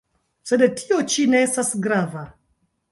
Sed 0.51 0.63
tio 0.79 0.97
ĉi 1.15 1.27
ne 1.35 1.45
estas 1.51 1.71
grava. 1.87 2.27